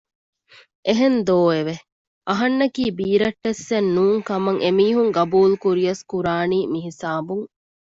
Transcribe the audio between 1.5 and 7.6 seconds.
އެވެ! އަހަންނަކީ ބީރައްޓެއްސެން ނޫން ކަމަށް އެމީހުން ގަބޫލުކުރިޔަސް ކުރާނީ މިހިސާބުން